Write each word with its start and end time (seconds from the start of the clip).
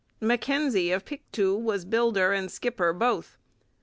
Mackenzie 0.19 0.91
of 0.91 1.05
Pictou 1.05 1.55
was 1.55 1.85
builder 1.85 2.33
and 2.33 2.49
skipper 2.51 2.91
both. 2.91 3.37